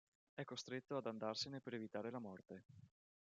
È 0.33 0.43
costretto 0.45 0.97
ad 0.97 1.05
andarsene 1.05 1.61
per 1.61 1.75
evitare 1.75 2.09
la 2.09 2.17
morte. 2.17 2.63